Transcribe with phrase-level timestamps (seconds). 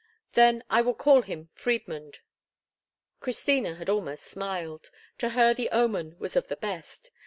[0.33, 2.21] Then will I call him Friedmund."
[3.19, 4.89] Christina had almost smiled.
[5.19, 7.11] To her the omen was of the best.